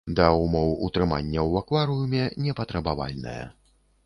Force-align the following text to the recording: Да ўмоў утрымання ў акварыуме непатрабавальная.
Да 0.19 0.27
ўмоў 0.43 0.71
утрымання 0.87 1.43
ў 1.49 1.51
акварыуме 1.61 2.23
непатрабавальная. 2.47 3.43